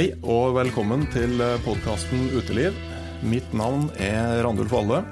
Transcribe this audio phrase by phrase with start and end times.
[0.00, 2.72] Hei og velkommen til podkasten Uteliv.
[3.20, 5.02] Mitt navn er Randulf Valle.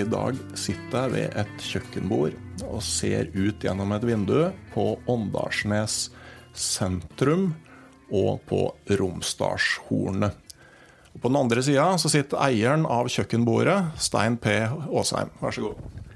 [0.00, 4.38] I dag sitter jeg ved et kjøkkenbord og ser ut gjennom et vindu
[4.72, 5.98] på Åndalsnes
[6.56, 7.50] sentrum
[8.08, 10.40] og på Romsdalshornet.
[11.20, 14.62] På den andre sida sitter eieren av kjøkkenbordet, Stein P.
[14.64, 15.28] Aasheim.
[15.44, 16.07] Vær så god.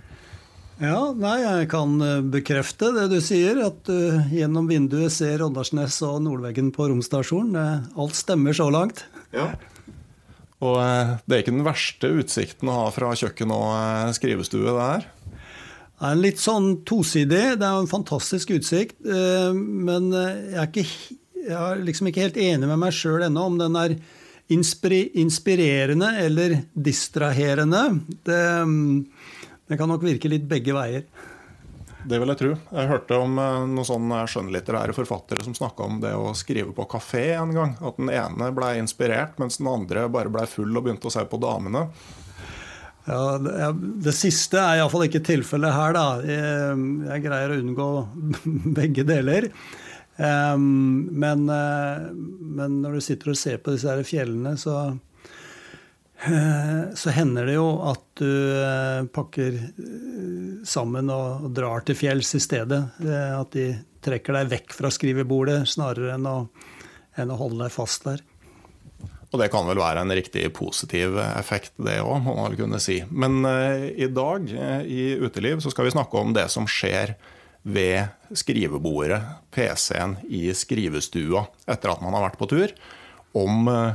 [0.82, 6.00] Ja, nei, jeg kan eh, bekrefte det du sier, at du gjennom vinduet ser Åndalsnes
[6.03, 7.54] og Nordveggen på romstasjonen.
[7.54, 9.04] Eh, Alt stemmer så langt.
[9.31, 9.53] Ja.
[10.62, 14.65] Og eh, det er ikke den verste utsikten å ha fra kjøkken og eh, skrivestue,
[14.66, 15.06] det her.
[16.03, 17.44] Det er en litt sånn tosidig.
[17.60, 18.99] Det er en fantastisk utsikt.
[19.06, 23.22] eh, Men eh, jeg er, ikke, jeg er liksom ikke helt enig med meg sjøl
[23.28, 23.94] ennå om den er
[24.53, 27.84] inspirerende eller distraherende.
[28.26, 28.99] Det, mm,
[29.72, 31.06] det kan nok virke litt begge veier.
[32.03, 32.55] Det vil jeg tro.
[32.75, 36.87] Jeg hørte om eh, noen sånne skjønnlitterære forfattere som snakka om det å skrive på
[36.91, 37.77] kafé en gang.
[37.78, 41.22] At den ene ble inspirert, mens den andre bare ble full og begynte å se
[41.31, 41.87] på damene.
[43.06, 43.71] Ja, det, ja,
[44.06, 46.06] det siste er iallfall ikke tilfellet her, da.
[46.27, 47.88] Jeg, jeg greier å unngå
[48.78, 49.49] begge deler.
[50.16, 52.11] Um, men, eh,
[52.59, 54.93] men når du sitter og ser på disse her fjellene, så
[56.94, 58.31] så hender det jo at du
[58.62, 62.78] eh, pakker eh, sammen og, drar til fjells i stedet.
[63.03, 63.66] Eh, At de
[64.03, 66.37] trekker deg vekk fra skrivebordet snarere enn å,
[67.19, 68.22] enn å holde deg fast der.
[69.32, 72.81] Og det kan vel være en riktig positiv effekt, det òg, må man vel kunne
[72.84, 72.99] si.
[73.09, 77.16] Men eh, i dag eh, i Uteliv så skal vi snakke om det som skjer
[77.62, 79.22] ved skrivebordet,
[79.55, 82.75] PC-en i skrivestua, etter at man har vært på tur.
[83.38, 83.94] Om eh,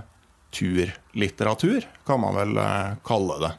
[0.54, 3.54] turlitteratur, kan man vel eh, kalle det.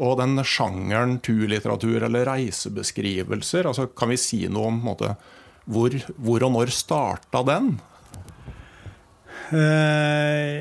[0.00, 5.14] Og den sjangeren turlitteratur eller reisebeskrivelser, altså kan vi si noe om måte,
[5.70, 7.74] hvor, hvor og når starta den?
[9.52, 10.56] Eh,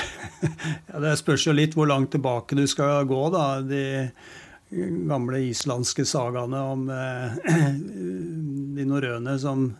[0.90, 3.46] ja, det spørs jo litt hvor langt tilbake du skal gå, da.
[3.64, 3.84] De
[4.70, 7.38] gamle islandske sagaene om eh,
[8.76, 9.70] de norrøne som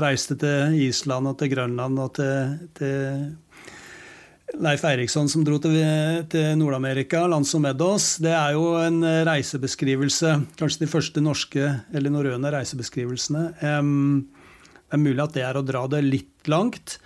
[0.00, 3.32] reiste til Island og til Grønland og til, til
[4.58, 5.76] Leif Eiriksson som dro til,
[6.32, 8.16] til Nord-Amerika, land som Meadows.
[8.22, 8.98] Det er jo en
[9.28, 10.34] reisebeskrivelse.
[10.58, 13.44] Kanskje de første norske eller norrøne reisebeskrivelsene.
[13.60, 13.68] Det
[14.98, 16.98] er mulig at det er å dra det litt langt.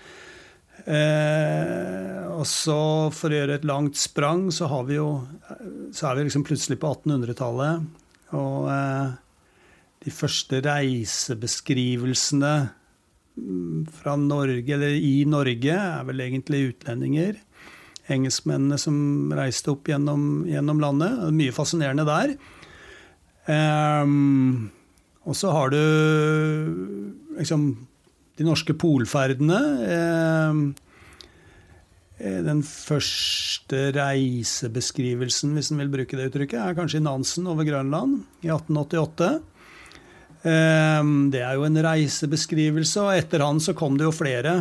[0.84, 5.08] Eh, og så, for å gjøre et langt sprang, så, har vi jo,
[5.96, 7.74] så er vi liksom plutselig på 1800-tallet.
[8.36, 9.08] Og eh,
[10.04, 12.54] de første reisebeskrivelsene
[13.98, 17.38] fra Norge, eller i Norge, er vel egentlig utlendinger.
[18.12, 21.16] Engelskmennene som reiste opp gjennom, gjennom landet.
[21.18, 22.36] Det er Mye fascinerende der.
[23.44, 24.70] Um,
[25.24, 25.80] og så har du
[27.38, 27.66] liksom
[28.38, 29.60] de norske polferdene.
[30.50, 30.64] Um,
[32.24, 38.20] den første reisebeskrivelsen, hvis en vil bruke det uttrykket, er kanskje i Nansen over Grønland
[38.44, 39.32] i 1888.
[40.44, 44.56] Um, det er jo en reisebeskrivelse, og etter han så kom det jo flere.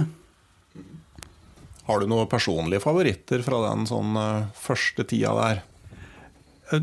[1.84, 5.64] Har du noen personlige favoritter fra den sånn uh, første tida der?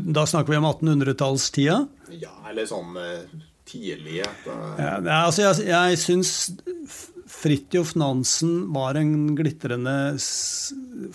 [0.05, 1.79] Da snakker vi om 1800-tallstida?
[2.21, 3.25] Ja, eller sånn uh,
[3.65, 4.27] tidlige.
[4.45, 6.35] Ja, altså jeg jeg syns
[7.31, 9.95] Fridtjof Nansen var en glitrende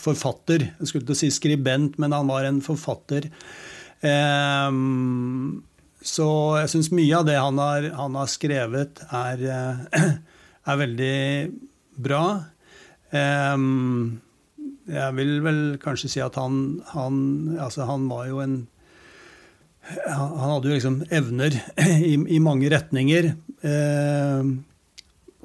[0.02, 0.64] forfatter.
[0.80, 3.28] Jeg skulle ikke si skribent, men han var en forfatter.
[4.02, 5.62] Um,
[6.06, 6.26] så
[6.60, 9.42] jeg syns mye av det han har, han har skrevet, er,
[10.70, 11.16] er, veldig
[12.06, 12.22] bra.
[13.10, 14.22] Um,
[14.86, 17.18] jeg vil vel kanskje si at han, han,
[17.62, 18.56] altså han var jo en
[19.86, 21.54] Han hadde jo liksom evner
[22.10, 23.30] i, i mange retninger.
[23.62, 24.56] Uh,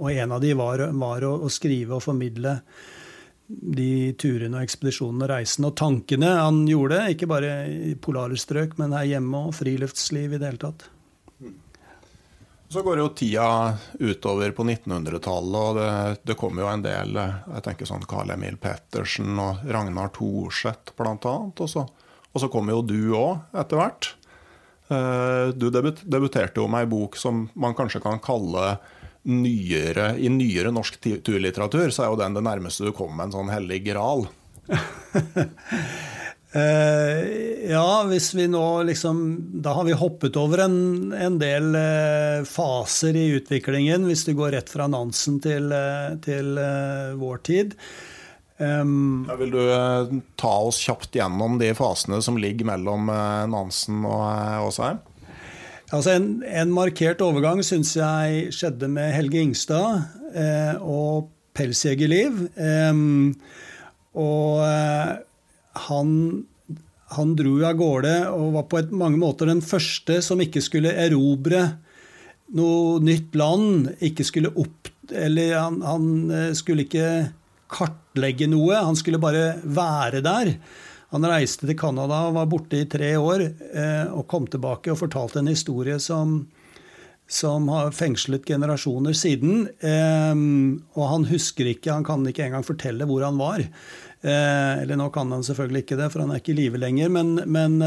[0.01, 2.55] og en av de var, var å, å, skrive og formidle
[3.51, 7.03] de turene og ekspedisjonene og reisene og tankene han gjorde.
[7.13, 10.87] Ikke bare i polare strøk, men her hjemme og friluftsliv i det hele tatt.
[12.71, 13.45] Så går jo tida
[13.99, 15.89] utover på 1900-tallet, og det,
[16.23, 21.33] det kommer jo en del jeg tenker sånn Carl Emil Pettersen og Ragnar Thorseth bl.a.
[21.51, 21.83] Og, så,
[22.31, 24.13] og så kommer jo du òg etter hvert.
[24.91, 28.77] Eh, du debuterte jo med ei bok som man kanskje kan kalle
[29.23, 33.51] nyere, i nyere norsk turlitteratur, så er jo den det nærmeste du kommer en sånn
[33.53, 34.25] hellig gral.
[36.55, 37.17] Uh,
[37.73, 39.17] ja, hvis vi nå liksom
[39.63, 44.55] Da har vi hoppet over en, en del uh, faser i utviklingen, hvis du går
[44.57, 46.57] rett fra Nansen til, uh, til
[47.19, 47.75] vår tid.
[48.61, 49.61] Um, ja, vil du
[50.37, 53.09] ta oss kjapt gjennom de fasene som ligger mellom
[53.49, 55.01] Nansen og Åsheim?
[55.91, 61.27] Altså en, en, markert overgang syns jeg skjedde med Helge Ingstad eh, og
[61.57, 62.45] Pelsjegerliv.
[62.55, 63.01] Eh,
[64.21, 65.11] og eh,
[65.87, 66.13] han,
[67.17, 70.95] han, dro av gårde og var på et, mange måter den første som ikke skulle
[70.95, 71.65] erobre
[72.55, 73.91] noe nytt land.
[73.99, 77.33] Ikke skulle opp Eller han, han eh, skulle ikke
[77.71, 78.79] kartlegge noe.
[78.79, 80.55] Han skulle bare være der.
[81.11, 83.43] Han reiste til Canada og var borte i tre år,
[83.75, 86.37] eh, og kom tilbake og fortalte en historie som,
[87.27, 89.65] som har fengslet generasjoner siden.
[89.83, 90.31] Eh,
[90.95, 93.65] og han husker ikke, han kan ikke engang fortelle hvor han var.
[93.65, 97.11] Eh, eller nå kan han selvfølgelig ikke det, for han er ikke i live lenger.
[97.11, 97.79] Men, men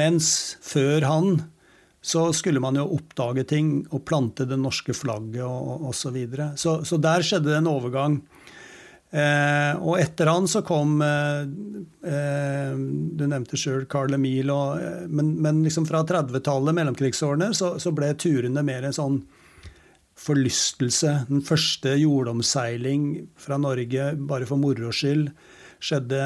[0.00, 0.26] mens
[0.64, 1.40] før han
[2.00, 6.00] så skulle man jo oppdage ting og plante det norske flagget og osv.
[6.00, 6.52] Så, videre.
[6.56, 8.22] så Så der skjedde det en overgang.
[9.10, 11.40] Eh, og etter han så kom eh,
[12.06, 12.74] eh
[13.18, 14.52] Du nevnte sjøl Carl Emil.
[14.54, 19.20] Og, eh, men, men, liksom fra 30-tallet, mellomkrigsårene, så, så, ble turene mer en sånn
[20.20, 21.14] forlystelse.
[21.30, 23.10] Den første jordomseiling
[23.40, 25.30] fra Norge bare for moro skyld
[25.80, 26.22] skjedde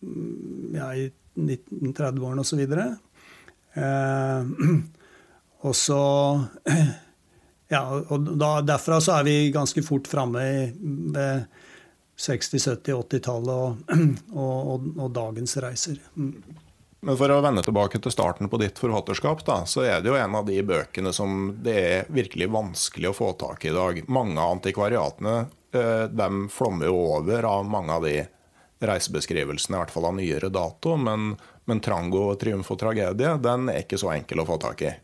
[0.00, 2.62] mm, ja, i 1930-årene osv.
[3.82, 4.52] Eh,
[5.66, 6.02] og så
[7.74, 10.46] ja, og da, Derfra så er vi ganske fort framme
[11.12, 11.44] ved
[12.22, 13.96] 60-, 70-, 80-tallet og,
[14.44, 15.98] og, og, og, dagens reiser.
[16.14, 16.36] Mm.
[17.02, 20.18] Men for å vende tilbake til starten på ditt forfatterskap, da, så er det jo
[20.20, 23.98] en av de bøkene som det er virkelig vanskelig å få tak i i dag.
[24.06, 25.34] Mange av antikvariatene
[25.74, 28.20] eh, de flommer jo over av mange av de
[28.86, 30.94] reisebeskrivelsene, i hvert fall av nyere dato.
[30.94, 31.32] Men,
[31.66, 34.94] men 'Trango, triumf og tragedie' den er ikke så enkel å få tak i.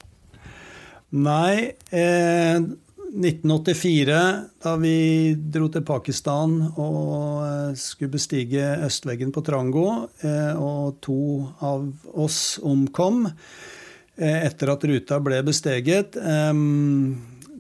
[1.19, 1.75] Nei.
[1.91, 2.63] Eh,
[3.09, 9.87] 1984, da vi dro til Pakistan og eh, skulle bestige østveggen på Trango,
[10.21, 11.87] eh, og to av
[12.21, 16.21] oss omkom eh, etter at ruta ble besteget.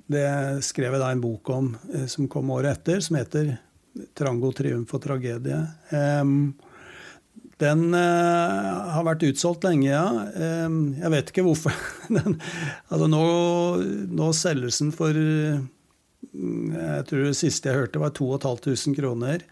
[0.09, 0.29] Det
[0.65, 1.73] skrev jeg da en bok om
[2.09, 3.57] som kom året etter, som heter
[4.17, 5.65] 'Trango triumf og tragedie'.
[7.59, 10.05] Den uh, har vært utsolgt lenge, ja.
[10.67, 11.75] Um, jeg vet ikke hvorfor.
[12.17, 12.39] den,
[12.87, 13.23] altså nå,
[14.15, 19.47] nå, selges den for Jeg tror det siste jeg hørte, var 2500 kroner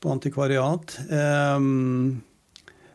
[0.00, 0.98] på antikvariat.
[1.08, 2.20] Um,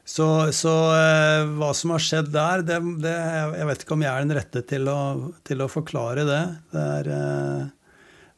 [0.06, 3.16] så, så uh, hva som har skjedd der, det, det,
[3.58, 5.00] jeg vet ikke om jeg er den rette til å,
[5.46, 6.44] til å forklare det.
[6.76, 7.10] Det er,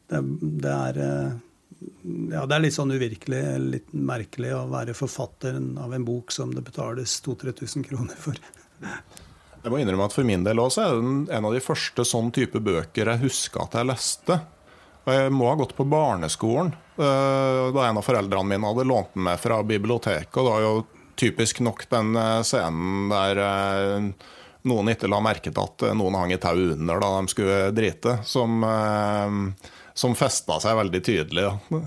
[0.08, 0.22] det,
[0.64, 1.02] det er
[2.32, 6.50] ja, det er litt sånn uvirkelig, litt merkelig å være forfatteren av en bok som
[6.54, 8.38] det betales 2000-3000 kroner for.
[9.58, 12.30] Jeg må innrømme at For min del også er det en av de første sånn
[12.34, 14.38] type bøker jeg husker at jeg leste.
[15.06, 19.14] Og Jeg må ha gått på barneskolen eh, da en av foreldrene mine hadde lånt
[19.14, 20.34] den med fra biblioteket.
[20.36, 20.74] og Det var jo
[21.18, 22.12] typisk nok den
[22.46, 23.40] scenen der
[24.68, 28.18] noen ikke la merke til at noen hang i tau under da de skulle drite,
[28.28, 28.62] som,
[29.98, 31.48] som festa seg veldig tydelig.
[31.48, 31.86] Ja.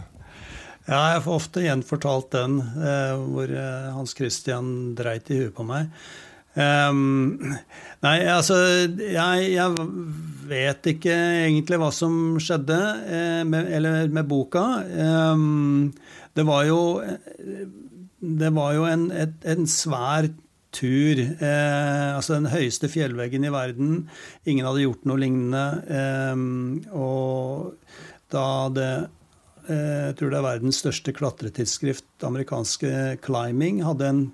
[0.90, 5.66] Ja, jeg får ofte gjenfortalt den, eh, hvor eh, Hans Christian dreit i huet på
[5.68, 5.92] meg.
[6.52, 7.38] Um,
[8.04, 8.58] nei, altså
[9.00, 9.84] jeg, jeg,
[10.52, 11.14] vet ikke
[11.46, 14.66] egentlig hva som skjedde eh, med, eller med boka.
[14.92, 15.94] Um,
[16.36, 16.82] det var jo
[18.20, 20.28] Det var jo en, et, en svær
[20.76, 21.22] tur.
[21.22, 24.06] Eh, altså den høyeste fjellveggen i verden.
[24.46, 25.66] Ingen hadde gjort noe lignende.
[25.88, 26.36] Eh,
[26.98, 27.74] og
[28.32, 28.94] da det
[29.70, 32.90] Eh, jeg tror det er verdens største klatretidsskrift, amerikanske
[33.26, 34.34] Climbing, hadde en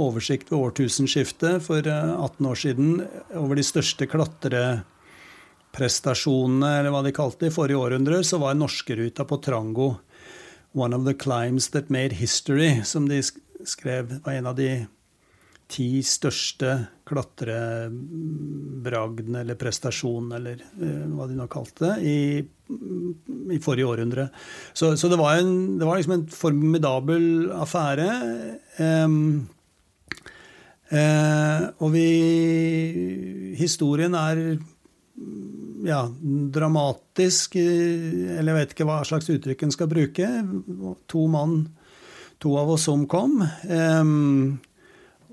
[0.00, 7.16] oversikt ved årtusenskiftet for 18 eh, år siden over de største klatreprestasjonene, eller hva de
[7.16, 9.88] kalte det, i forrige århundre, så var norskeruta på Trango
[10.72, 13.22] one of the climbs that made history, som de
[13.66, 14.86] skrev var en av de
[15.70, 22.18] ti største klatrebragdene eller prestasjonene, eller uh, hva de nå kalte det, i,
[23.54, 24.24] i forrige århundre.
[24.72, 27.24] Så, så det, var en, det, var liksom en formidabel
[27.54, 28.10] affære.
[28.78, 29.48] Um,
[30.92, 32.08] uh, og vi
[33.60, 34.36] Historien er
[35.84, 36.00] ja,
[36.54, 40.28] dramatisk, eller jeg vet ikke hva slags uttrykk en skal bruke.
[41.12, 41.62] To mann,
[42.40, 43.40] to av oss omkom.
[43.68, 44.60] Um,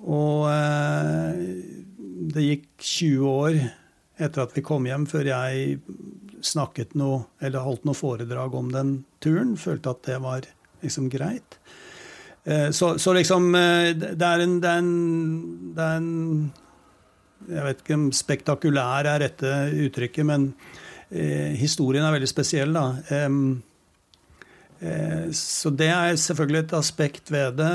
[0.05, 1.41] og eh,
[2.33, 3.59] det gikk 20 år
[4.17, 5.79] etter at vi kom hjem, før jeg
[6.45, 9.55] snakket noe, eller holdt noe foredrag om den turen.
[9.59, 10.47] Følte at det var
[10.83, 11.59] liksom greit.
[12.45, 14.91] Eh, så, så liksom eh, det er, en, det, er en,
[15.75, 16.11] det er en
[17.47, 19.55] Jeg vet ikke om spektakulær er rette
[19.87, 20.51] uttrykket, men
[21.09, 22.87] eh, historien er veldig spesiell, da.
[23.13, 23.29] Eh,
[25.33, 27.71] så det er selvfølgelig et aspekt ved det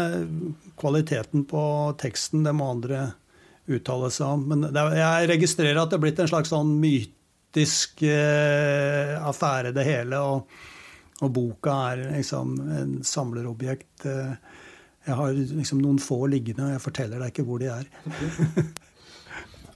[0.78, 1.62] kvaliteten på
[1.98, 3.08] teksten, det må andre
[3.70, 4.44] uttale seg om.
[4.52, 10.20] Men jeg registrerer at det er blitt en slags sånn mytisk eh, affære, det hele.
[10.22, 10.58] Og,
[11.20, 14.06] og, boka er liksom en samlerobjekt.
[14.10, 14.34] Eh,
[15.08, 17.90] jeg har liksom noen få liggende, og jeg forteller deg ikke hvor de er.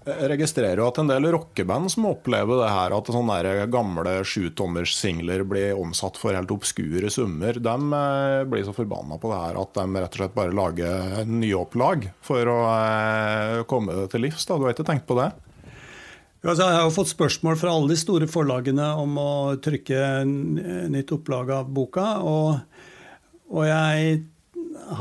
[0.07, 5.43] Jeg registrerer jo at en del rockeband som opplever det her, at sånne gamle sjutommers-singler
[5.51, 9.73] blir omsatt for helt obskure summer, de eh, blir så forbanna på det her at
[9.75, 14.47] de rett og slett bare lager nyopplag for å eh, komme det til livs.
[14.47, 14.55] Da.
[14.55, 15.33] Du har ikke tenkt på det?
[16.47, 21.51] Altså, jeg har fått spørsmål fra alle de store forlagene om å trykke nytt opplag
[21.51, 22.07] av boka.
[22.23, 22.53] Og,
[23.51, 24.21] og jeg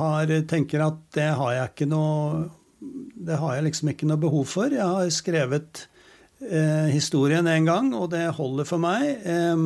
[0.01, 2.47] har, tenker at det har jeg ikke noe
[3.25, 4.74] det har jeg liksom ikke noe behov for.
[4.74, 5.86] Jeg har skrevet
[6.46, 9.25] eh, historien en gang, og det holder for meg.
[9.25, 9.65] Eh,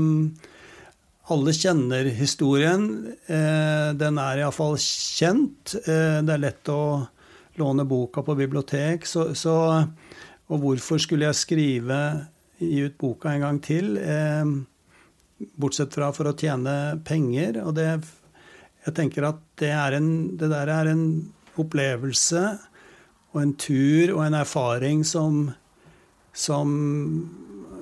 [1.29, 2.89] alle kjenner historien.
[3.27, 5.75] Eh, den er iallfall kjent.
[5.83, 6.81] Eh, det er lett å
[7.59, 9.05] låne boka på bibliotek.
[9.05, 9.55] Så, så,
[10.49, 11.99] og hvorfor skulle jeg skrive,
[12.59, 13.93] gi ut boka en gang til?
[14.01, 14.55] Eh,
[15.59, 17.61] bortsett fra for å tjene penger.
[17.65, 17.91] Og det,
[18.87, 21.05] jeg tenker at det, en, det der er en
[21.59, 22.45] opplevelse
[23.33, 25.51] og en tur og en erfaring som,
[26.33, 26.69] som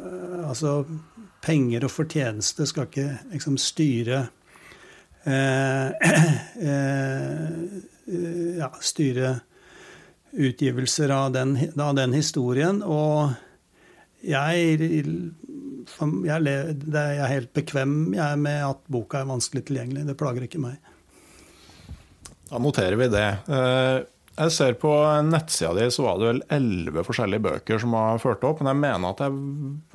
[0.03, 0.85] eh, Altså,
[1.43, 4.19] penger og fortjeneste skal ikke liksom styre
[5.27, 5.87] eh,
[6.71, 7.49] eh,
[8.61, 9.33] ja, styre
[10.37, 12.79] utgivelser av den, av den, historien.
[12.83, 13.33] Og
[14.23, 15.05] jeg, jeg,
[16.27, 20.05] jeg, er helt bekvem jeg, med at boka er vanskelig tilgjengelig.
[20.07, 20.93] Det plager ikke meg.
[22.47, 23.29] Da noterer vi det.
[24.37, 24.93] Eh, jeg ser På
[25.25, 28.61] nettsida di så var det vel elleve forskjellige bøker som var ført opp.
[28.61, 29.31] Men jeg mener at jeg,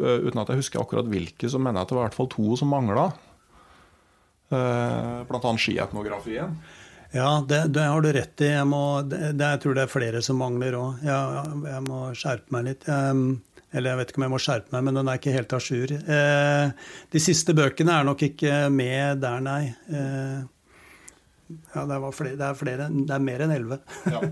[0.02, 2.20] eh, uten at jeg husker akkurat hvilke, så mener jeg at det var i hvert
[2.20, 3.12] fall to som mangla.
[4.52, 6.58] Eh, blant annet skietnografien.
[7.12, 8.48] Ja, det, det, har du rett i.
[8.48, 11.02] Jeg, må, det, jeg tror det er flere som mangler òg.
[11.04, 12.86] Jeg, jeg, må skjerpe meg litt.
[12.88, 15.60] eller jeg vet ikke om jeg må skjerpe meg, men den er ikke helt à
[15.60, 15.92] jour.
[15.92, 16.72] Eh,
[17.12, 19.74] de siste bøkene er nok ikke med der, nei.
[21.74, 23.80] Ja, det, flere, det, er, flere, det er mer enn elleve.
[24.14, 24.22] ja.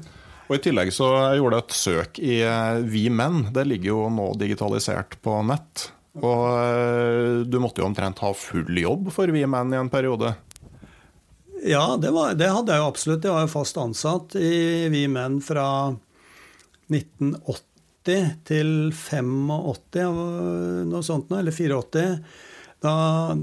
[0.50, 3.44] Og I tillegg så gjorde jeg et søk i eh, Vi menn.
[3.54, 5.90] Det ligger jo nå digitalisert på nett.
[6.18, 10.34] Og eh, du måtte jo omtrent ha full jobb for Vi menn i en periode?
[11.62, 13.24] Ja, det, var, det hadde jeg jo absolutt.
[13.24, 15.66] Jeg var jo fast ansatt i Vi menn fra
[16.90, 17.66] 1980
[18.48, 22.06] til 85, noe sånt noe, eller 84.
[22.80, 23.36] Da,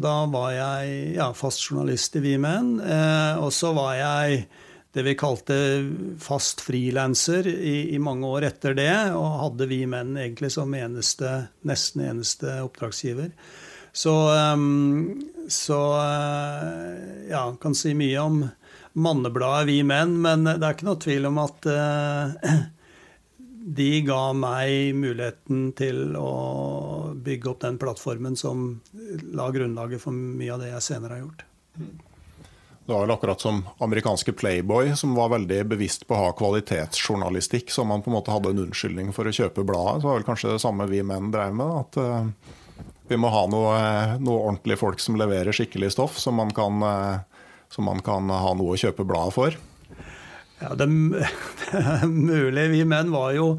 [0.00, 2.78] da var jeg ja, fast journalist i Vimen.
[2.80, 4.44] Eh, og så var jeg
[4.90, 5.56] det vi kalte
[6.18, 11.44] fast frilanser i, i, mange år etter det, og hadde vi menn egentlig som eneste,
[11.68, 13.30] nesten eneste oppdragsgiver.
[13.92, 14.14] Så,
[14.54, 15.20] um,
[15.50, 18.42] så uh, ja, kan si mye om
[18.98, 22.54] mannebladet Vi Menn, men det er ikke noe tvil om at uh,
[23.60, 26.30] de ga meg muligheten til å
[27.12, 28.80] bygge opp den plattformen som
[29.36, 31.44] la grunnlaget for mye av det jeg senere har gjort.
[32.90, 37.68] Det var vel akkurat som amerikanske Playboy, som var veldig bevisst på å ha kvalitetsjournalistikk,
[37.70, 40.00] så man på en måte hadde en unnskyldning for å kjøpe bladet.
[40.00, 41.76] Så var vel kanskje det samme vi menn drev med.
[41.84, 43.76] At uh, vi må ha noe,
[44.18, 48.56] noe ordentlige folk som leverer skikkelig stoff, som man kan, uh, som man kan ha
[48.56, 49.60] noe å kjøpe bladet for.
[50.60, 52.70] Ja, det, er mulig.
[52.74, 53.52] Vi menn var jo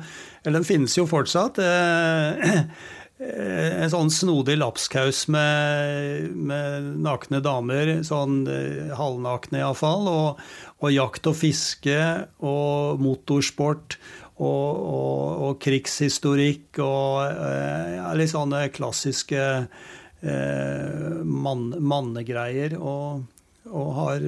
[0.46, 1.60] Eller den finnes jo fortsatt.
[1.62, 2.62] Eh,
[3.22, 10.42] en sånn snodig lapskaus med, med nakne damer, sånn eh, halvnakne iallfall, og,
[10.82, 12.00] og jakt og fiske
[12.40, 14.00] og motorsport.
[14.42, 22.74] Og, og, og krigshistorikk og eh, ja, litt sånne klassiske eh, mann, mannegreier.
[22.82, 23.28] Og,
[23.70, 24.26] og har,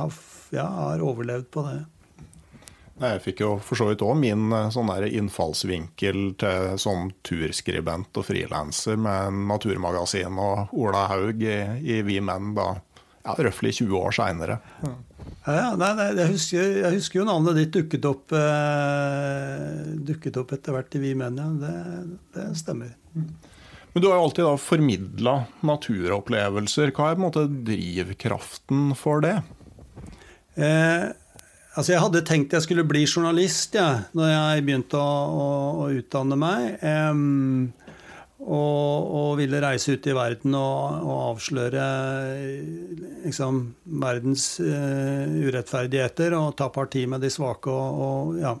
[0.00, 0.16] har,
[0.54, 1.82] ja, har overlevd på det.
[3.02, 8.14] Jeg fikk jo for så vidt òg min eh, sånn der innfallsvinkel til som turskribent
[8.20, 12.68] og frilanser med Naturmagasin og Ola Haug i, i Vi Menn da
[13.24, 14.60] ja, røftlig 20 år seinere.
[14.84, 14.94] Ja.
[15.44, 20.96] Ja, jeg, husker, jeg, husker, jo navnet ditt dukket opp, eh, dukket opp etter hvert
[20.96, 21.36] i Vi Menn.
[21.40, 21.50] Ja.
[21.60, 21.74] Det,
[22.36, 22.94] det, stemmer.
[23.12, 25.34] Men du har jo alltid da formidla
[25.68, 26.94] naturopplevelser.
[26.96, 29.36] Hva er på en måte drivkraften for det?
[30.56, 31.12] Eh,
[31.74, 35.48] Altså Jeg hadde tenkt jeg skulle bli journalist ja, når jeg begynte å, å,
[35.82, 36.76] å utdanne meg.
[36.86, 37.72] Um,
[38.44, 41.84] og, og, ville reise ut i verden og, og avsløre
[43.24, 43.60] liksom,
[44.04, 48.56] verdens uh, urettferdigheter og ta parti med de svake og, og ja.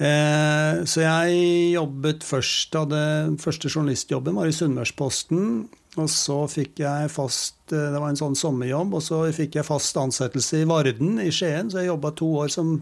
[0.00, 5.68] Uh, så jeg jobbet først den Første journalistjobben var i Sunnmørsposten.
[5.98, 9.66] Og så fikk jeg fast eh, Det var en sånn sommerjobb, og så fikk jeg
[9.66, 11.70] fast ansettelse i Varden i Skien.
[11.70, 12.76] Så jeg jobba to år som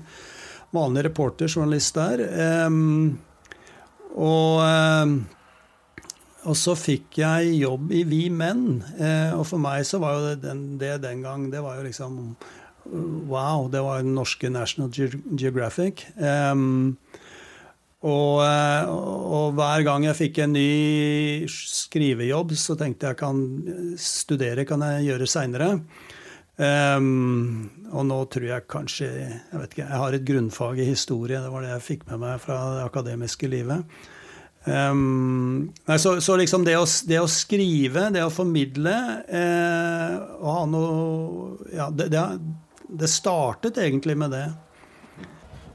[0.76, 2.20] vanlig reporter, journalist der.
[2.66, 3.18] Um,
[4.12, 5.14] og, um,
[6.44, 8.82] og, så fikk jeg jobb i Vi Menn.
[8.98, 11.86] Uh, og for meg så var jo det den, det den gang Det var jo
[11.88, 12.36] liksom
[12.88, 14.88] Wow, det var den norske National
[15.36, 16.06] Geographic.
[16.16, 16.96] Um,
[17.98, 23.40] og, eh, og, hver gang jeg fikk en ny skrivejobb, så tenkte jeg kan
[23.98, 25.72] studere kan jeg gjøre seinere.
[26.58, 31.38] Um, og nå tror jeg kanskje Jeg vet ikke, jeg har et grunnfag i historie.
[31.38, 34.00] Det var det jeg fikk med meg fra det akademiske livet.
[34.66, 38.96] Um, nei, så, så, liksom det å, det å, skrive, det å formidle
[39.30, 42.24] eh, og ha noe Ja, det, det,
[42.90, 44.48] det startet egentlig med det.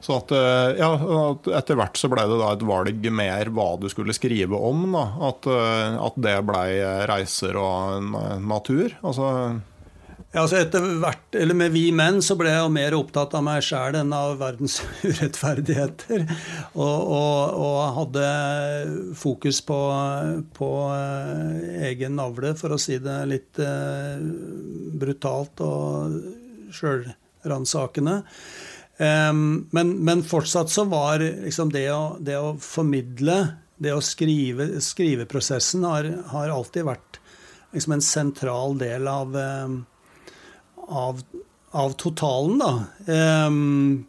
[0.04, 0.90] Så at, eh, ja,
[1.56, 4.90] etter hvert så ble det da et valg mer hva du skulle skrive om.
[4.92, 5.04] Da.
[5.30, 6.64] At, eh, at det ble
[7.08, 8.10] reiser og
[8.44, 8.98] natur.
[9.00, 9.30] Altså
[10.34, 13.44] ja, altså etter hvert, eller Med Vi menn så ble jeg jo mer opptatt av
[13.46, 16.26] meg sjæl enn av verdens urettferdigheter.
[16.74, 18.26] Og, og, og hadde
[19.16, 19.80] fokus på,
[20.58, 23.62] på, eh, egen navle, for å si det litt
[25.00, 26.20] brutalt og
[26.74, 28.20] sjølransakende.
[28.96, 33.38] Um, men, men, fortsatt så var liksom det å, det å formidle,
[33.82, 37.18] det å skrive, skriveprosessen, har, har alltid vært
[37.74, 39.80] liksom en sentral del av, um,
[40.86, 41.22] av,
[41.74, 42.72] av totalen, da.
[43.10, 44.04] Um,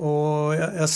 [0.00, 0.88] og jeg,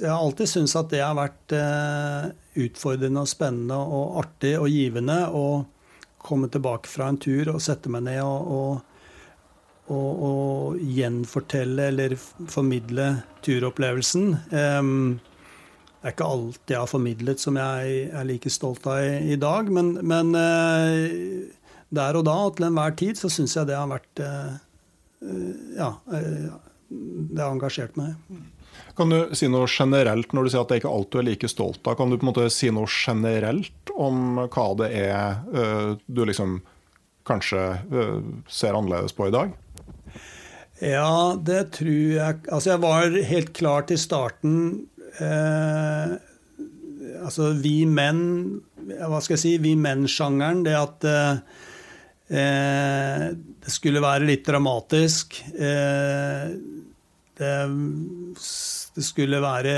[0.00, 4.72] jeg, har alltid syntes at det har vært uh, utfordrende og spennende og artig og
[4.72, 5.48] givende å
[6.18, 8.87] komme tilbake fra en tur og sette meg ned og, og
[9.88, 10.32] å, å
[10.78, 12.14] gjenfortelle eller
[12.50, 13.08] formidle
[13.46, 14.30] turopplevelsen.
[14.52, 15.18] Um,
[15.98, 19.38] det er ikke alt jeg har formidlet som jeg er like stolt av i, i
[19.40, 21.48] dag, men, men uh,
[21.94, 24.54] der og da og til enhver tid så syns jeg det har vært uh,
[25.74, 26.54] Ja, uh,
[26.88, 28.14] det har engasjert meg.
[28.96, 31.26] Kan du si noe generelt, når du sier at det ikke er alt du er
[31.26, 35.96] like stolt av, kan du på en måte si noe generelt om hva det er
[36.06, 36.60] du liksom
[37.28, 37.60] kanskje
[38.50, 39.52] ser annerledes på i dag?
[40.84, 44.58] Ja, det tror jeg Altså, jeg var helt klar til starten
[45.18, 46.14] eh,
[47.18, 48.22] Altså, vi menn
[48.86, 49.54] Hva skal jeg si?
[49.62, 50.62] Vi menn-sjangeren.
[50.64, 51.40] Det at eh,
[53.34, 55.36] det skulle være litt dramatisk.
[55.52, 56.46] Eh,
[57.38, 57.52] det,
[58.96, 59.74] det, skulle være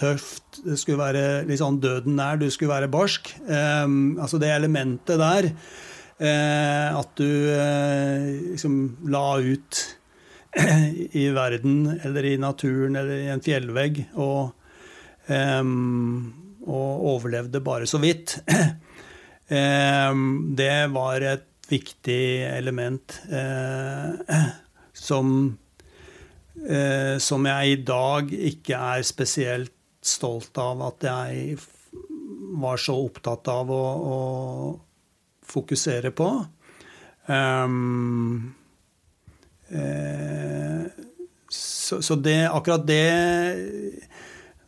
[0.00, 0.62] tøft.
[0.64, 2.40] Det skulle være litt sånn døden nær.
[2.40, 3.34] Du skulle være barsk.
[3.44, 3.84] Eh,
[4.22, 5.50] altså det elementet der.
[6.16, 8.76] Eh, at du eh, liksom
[9.12, 9.80] la ut
[11.12, 14.54] i verden eller i naturen eller i en fjellvegg og,
[15.28, 18.38] og overlevde bare så vidt.
[19.46, 24.40] Det var et viktig element eh,
[25.06, 25.28] som,
[27.20, 29.74] som jeg i dag ikke er spesielt
[30.06, 31.58] stolt av at jeg
[32.56, 33.84] var så opptatt av å,
[34.16, 34.18] å
[35.46, 36.30] fokusere på.
[37.26, 38.54] Um,
[39.68, 40.86] eh,
[41.48, 43.02] så, så det, akkurat det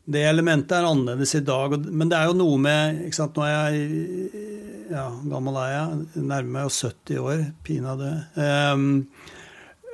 [0.09, 1.75] det elementet er annerledes i dag.
[1.85, 4.47] Men det er jo noe med ikke sant, Nå er jeg
[4.89, 8.15] ja, gammel er jeg, nærmer meg 70 år, pinadø.
[8.41, 8.87] Um,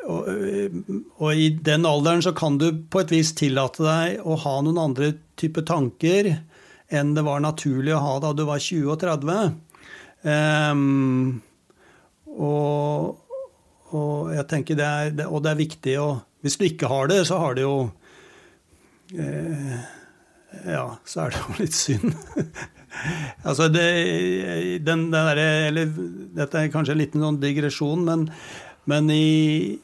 [0.05, 0.29] og,
[1.17, 4.81] og, i den alderen så kan du på et vis tillate deg å ha noen
[4.83, 6.35] andre typer tanker
[6.95, 9.55] enn det var naturlig å ha da du var 20 og 30.
[10.25, 11.43] Um,
[12.33, 13.19] og,
[13.93, 16.07] og, jeg tenker det er, og det er viktig å
[16.41, 17.77] Hvis du ikke har det, så har det jo
[19.13, 19.75] eh,
[20.65, 22.17] Ja, så er det jo litt synd.
[23.49, 23.85] altså det,
[24.81, 25.93] den, den derre eller,
[26.41, 28.27] Dette er kanskje en liten sånn digresjon, men,
[28.89, 29.77] men i,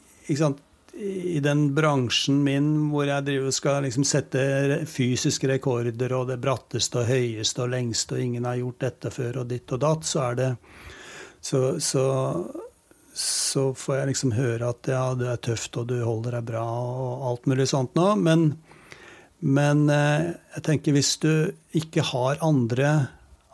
[1.00, 4.42] i den bransjen min hvor jeg driver skal liksom sette
[4.90, 9.42] fysiske rekorder, og det bratteste og høyeste og lengste, og ingen har gjort dette før,
[9.42, 10.50] og ditt og datt, så er det
[11.40, 12.04] så, så,
[13.16, 16.66] så får jeg liksom høre at ja, du er tøft, og du holder deg bra,
[16.66, 18.12] og alt mulig sånt nå.
[18.20, 18.50] Men
[19.40, 21.32] men eh, jeg tenker hvis du
[21.76, 22.90] ikke har andre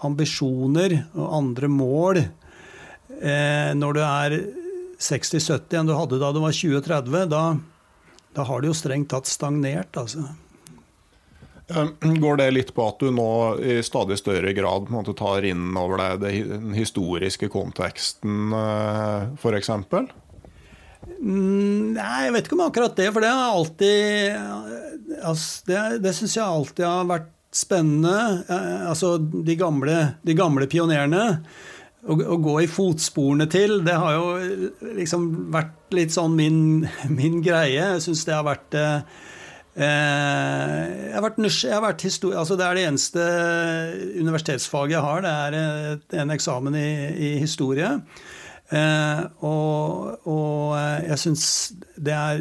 [0.07, 4.37] ambisjoner og andre mål eh, når du er
[4.99, 7.45] 60-70 enn du hadde da du var 20-30, da,
[8.37, 10.27] da, har du jo strengt tatt stagnert, altså.
[11.67, 15.99] Går det litt på at du nå i stadig større grad måte, tar inn over
[16.21, 19.73] deg den historiske konteksten, eh, f.eks.?
[21.17, 24.37] Mm, nei, jeg vet ikke om akkurat det, for det har alltid
[25.23, 28.45] altså, Det, det syns jeg alltid har vært spennende.
[28.49, 31.25] Eh, altså, de gamle, de gamle pionerene.
[32.07, 36.59] Å, å, gå i fotsporene til, det har jo liksom vært litt sånn min,
[37.11, 37.81] min greie.
[37.97, 39.17] Jeg syns det har vært eh,
[39.77, 43.25] jeg har vært, jeg har vært altså Det er det eneste
[44.23, 45.27] universitetsfaget jeg har.
[45.27, 45.35] Det
[46.17, 47.91] er en eksamen i, i historie.
[48.71, 51.45] Eh, og, og, eh, jeg syns
[52.03, 52.41] det er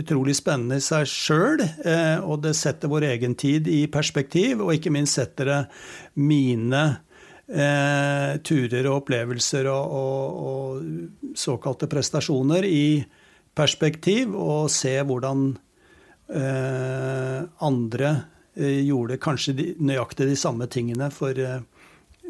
[0.00, 4.74] utrolig spennende i seg sjøl, eh, og det setter vår egen tid i perspektiv, og
[4.74, 5.60] ikke minst setter det
[6.18, 6.82] mine
[7.50, 12.84] eh, turer og opplevelser og, og, og, såkalte prestasjoner i
[13.54, 15.48] perspektiv, og se hvordan
[16.34, 18.14] eh, andre
[18.54, 21.38] eh, gjorde kanskje de, nøyaktig de samme tingene for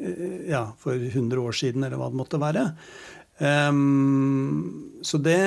[0.02, 2.70] Eh, ja, for 100 år siden, eller hva det måtte være.
[3.40, 5.40] Um, så det,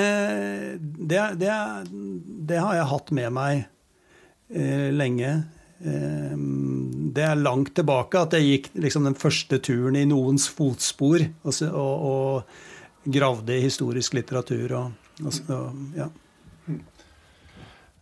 [0.82, 1.52] det, det,
[2.48, 3.60] det, har jeg hatt med meg
[4.50, 5.34] eh, lenge.
[5.84, 11.26] Um, det er langt tilbake at jeg gikk liksom, den første turen i noens fotspor
[11.44, 14.72] og, og, og gravde i historisk litteratur.
[14.78, 16.08] Og, og, ja.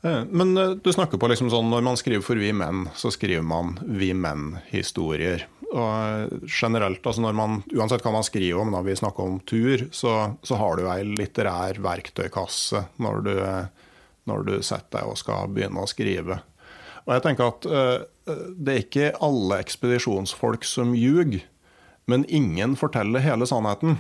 [0.03, 3.45] Eh, men du snakker på liksom sånn når man skriver for Vi menn, så skriver
[3.47, 5.47] man Vi menn-historier.
[5.73, 9.87] Og generelt, altså når man, Uansett hva man skriver om, når vi snakker om tur,
[9.91, 13.35] så, så har du ei litterær verktøykasse når du,
[14.29, 16.43] når du setter deg og skal begynne å skrive.
[17.07, 18.05] Og jeg tenker at uh,
[18.55, 21.43] Det er ikke alle ekspedisjonsfolk som ljuger,
[22.11, 23.99] men ingen forteller hele sannheten.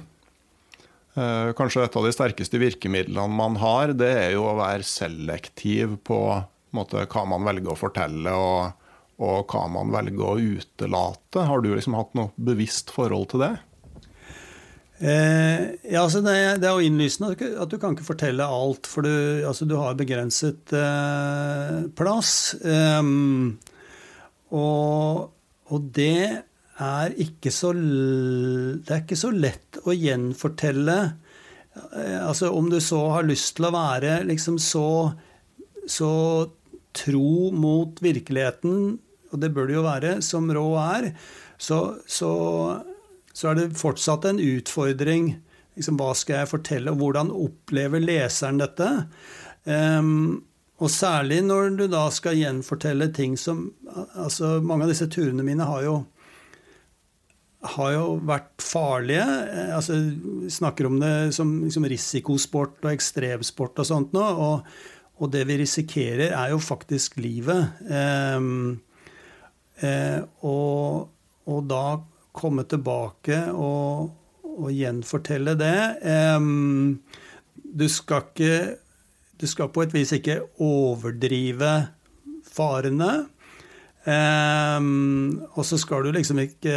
[1.17, 5.99] Uh, kanskje et av de sterkeste virkemidlene man har, det er jo å være selektiv
[6.07, 6.21] på
[6.73, 8.37] måte, hva man velger å fortelle.
[8.37, 8.79] og
[9.23, 11.45] og hva man velger å utelate.
[11.47, 13.53] Har du liksom hatt noe bevisst forhold til det?
[15.03, 19.03] Eh, ja, altså det, det, er jo innlysende at du kan ikke fortelle alt, for
[19.03, 22.55] du, altså du har begrenset eh, plass.
[22.63, 23.59] Um,
[24.55, 25.33] og,
[25.73, 26.45] og, det
[26.83, 33.01] er ikke så Det er ikke så lett å gjenfortelle eh, Altså om du så
[33.13, 35.13] har lyst til å være liksom så,
[35.89, 36.13] så
[36.97, 38.99] tro mot virkeligheten
[39.33, 41.13] og det bør det jo være, som Rå er,
[41.61, 42.33] så, så,
[43.33, 45.35] så, er det fortsatt en utfordring.
[45.77, 48.89] Liksom, hva skal jeg fortelle, og hvordan opplever leseren dette?
[49.65, 50.43] Um,
[50.83, 53.69] og særlig når du da skal gjenfortelle ting som
[54.19, 55.97] altså Mange av disse turene mine har jo,
[57.77, 59.27] har jo vært farlige.
[59.77, 60.01] altså
[60.51, 64.25] Snakker om det som liksom risikosport og ekstremsport og sånt nå.
[64.25, 64.73] Og,
[65.21, 67.79] og, det vi risikerer, er jo faktisk livet.
[67.87, 68.81] Um,
[69.85, 71.13] uh, og,
[71.47, 71.85] og, da
[72.33, 74.11] komme tilbake og,
[74.53, 75.77] og gjenfortelle det.
[77.53, 78.57] Du skal ikke
[79.41, 81.71] Du skal på et vis ikke overdrive
[82.47, 83.13] farene.
[84.07, 86.77] Og så skal du liksom ikke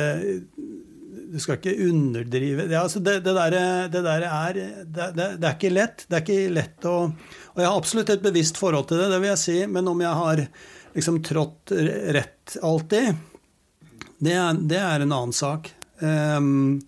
[1.35, 3.55] du skal ikke underdrive det, altså det, det, der,
[3.91, 6.05] det der er det, det, er ikke lett.
[6.07, 9.19] Det er ikke lett å Og jeg har absolutt et bevisst forhold til det, det
[9.23, 9.57] vil jeg si.
[9.67, 10.43] Men om jeg har
[10.95, 11.73] liksom trådt
[12.15, 13.19] rett alltid,
[14.23, 15.71] det er, det er en annen sak.
[15.99, 16.81] Um,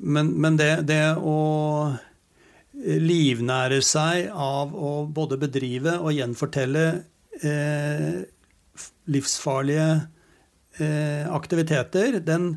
[0.00, 1.96] men, men det, det, å
[2.76, 6.84] livnære seg av å både bedrive og gjenfortelle
[7.40, 8.18] eh,
[9.08, 9.88] livsfarlige
[10.78, 12.50] eh, aktiviteter, den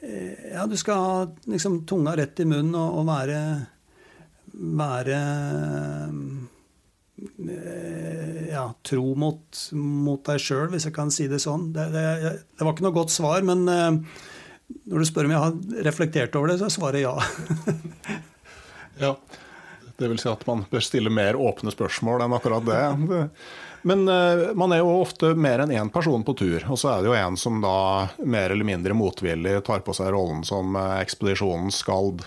[0.00, 1.16] eh, Ja, du skal ha
[1.50, 3.40] liksom, tunga rett i munnen og, og være,
[4.80, 5.20] være
[7.48, 8.23] eh,
[8.54, 11.70] ja, tro mot, mot deg sjøl, hvis jeg kan si det sånn.
[11.74, 12.04] Det, det,
[12.54, 13.98] det, var ikke noe godt svar, men eh,
[14.90, 17.14] når du spør om jeg har reflektert over det, så er svaret ja.
[19.04, 19.14] ja.
[19.94, 22.80] Det vil si at man bør stille mer åpne spørsmål enn akkurat det.
[23.84, 26.64] Men uh, man er jo ofte mer enn én person på tur.
[26.72, 30.08] Og så er det jo en som da mer eller mindre motvillig tar på seg
[30.16, 32.24] rollen som uh, ekspedisjonens skald.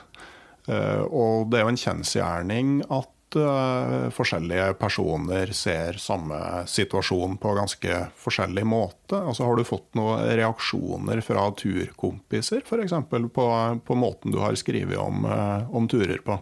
[0.68, 6.38] Og det er jo en kjensgjerning at forskjellige personer ser samme
[6.70, 9.20] situasjon på ganske forskjellig måte?
[9.20, 12.96] Altså, har du fått noen reaksjoner fra turkompiser f.eks.
[13.36, 13.48] På,
[13.84, 16.40] på måten du har skrevet om, uh, om turer på?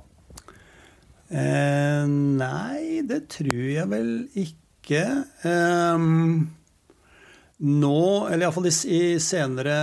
[1.29, 5.03] Eh, nei, det tror jeg vel ikke.
[5.47, 6.03] Eh,
[7.65, 9.77] nå, eller iallfall i senere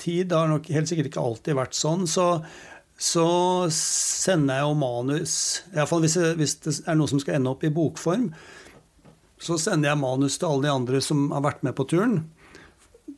[0.00, 2.40] tid, det har nok helt sikkert ikke alltid vært sånn, så
[2.96, 3.28] så
[3.76, 5.32] sender jeg jo manus
[5.74, 8.30] Iallfall hvis, hvis det er noe som skal ende opp i bokform,
[9.36, 12.16] så sender jeg manus til alle de andre som har vært med på turen.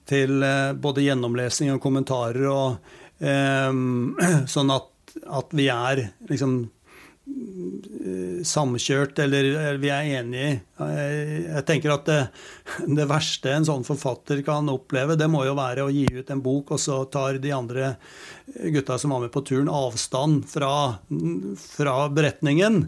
[0.09, 2.91] Til eh, både gjennomlesning og kommentarer, og,
[3.23, 3.71] eh,
[4.55, 4.91] sånn at,
[5.23, 6.59] at, vi er liksom
[8.47, 10.61] samkjørt, eller vi er enige.
[10.79, 12.19] Jeg tenker at det,
[12.87, 16.43] det, verste en sånn forfatter kan oppleve, det må jo være å gi ut en
[16.45, 17.95] bok, og så tar de andre
[18.75, 20.73] gutta som var med på turen, avstand fra,
[21.65, 22.87] fra beretningen.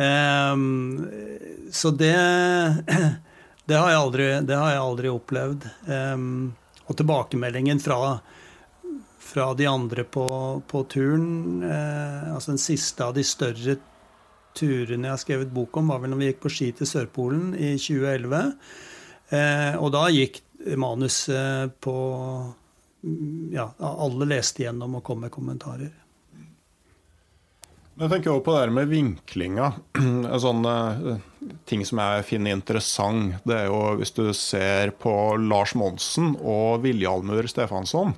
[0.00, 1.08] Um,
[1.70, 2.16] så det,
[3.66, 5.68] det, har aldri, det, har jeg aldri, opplevd.
[5.86, 6.52] Um,
[6.86, 8.18] og tilbakemeldingen fra
[9.30, 10.26] fra de andre på,
[10.68, 11.62] på turen.
[11.62, 13.78] Eh, altså Den siste av de større
[14.58, 17.52] turene jeg har skrevet bok om, var vel når vi gikk på ski til Sørpolen
[17.54, 18.54] i 2011.
[19.30, 20.42] Eh, og da gikk
[20.76, 21.96] manus eh, på
[23.54, 25.94] Ja, alle leste gjennom og kom med kommentarer.
[28.00, 29.70] Jeg tenker også på det her med vinklinga.
[30.44, 31.22] Sånne eh,
[31.68, 36.82] ting som jeg finner interessant, det er jo hvis du ser på Lars Monsen og
[36.84, 38.12] Viljalmur Stefansson.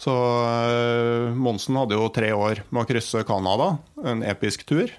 [0.00, 4.92] Så uh, Monsen hadde jo tre år med å krysse Canada, en episk tur.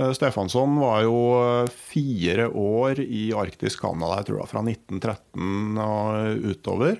[0.00, 4.64] Uh, Stefansson var jo uh, fire år i arktisk Canada, jeg tror det var fra
[4.66, 6.98] 1913 og utover.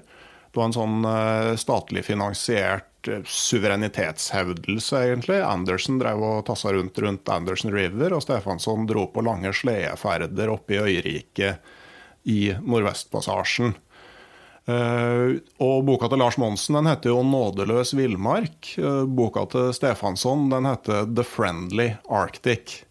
[0.52, 1.05] Det var en sånn
[1.57, 5.38] statlig finansiert suverenitetshevdelse, egentlig.
[5.40, 10.76] Andersen drev og tassa rundt rundt Anderson River, og Stefansson dro på lange sledeferder oppe
[10.76, 11.72] i øyriket
[12.28, 13.72] i Nordvestpassasjen.
[14.62, 18.79] Uh, og boka til Lars Monsen den heter jo 'Nådeløs villmark'.
[18.79, 22.85] Uh, boka til Stefansson den heter 'The Friendly Arctic'.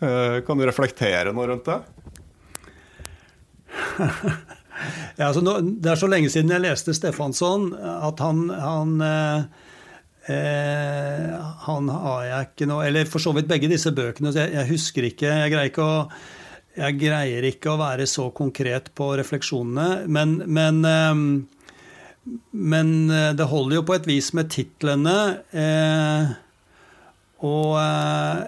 [0.00, 1.80] Uh, kan du reflektere noe rundt det?
[5.18, 9.04] ja, altså, det er så lenge siden jeg leste Stefansson at han, han
[10.24, 14.32] han har jeg ikke noe Eller for så vidt begge disse bøkene.
[14.32, 16.08] Jeg, jeg husker ikke Jeg greier ikke å
[16.74, 21.26] jeg greier ikke å være så konkret på refleksjonene, men, men, ehm,
[22.50, 25.18] men eh, det holder jo på et vis med titlene.
[25.54, 26.34] Eh,
[27.44, 28.42] og eh,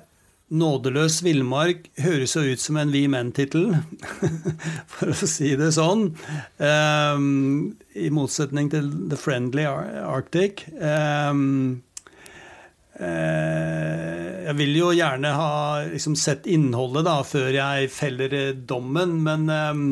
[0.46, 3.72] 'Nådeløs villmark' høres jo ut som en Vi Menn-tittel,
[4.92, 6.12] for å si det sånn.
[6.62, 10.62] Ehm, I motsetning til 'The Friendly Arctic'.
[10.78, 11.34] Eh,
[12.96, 15.54] jeg vil jo gjerne ha
[15.90, 18.37] liksom, sett innholdet da, før jeg feller
[18.68, 19.82] dommen, men um,